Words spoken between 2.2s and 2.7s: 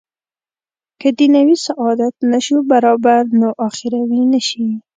نه شو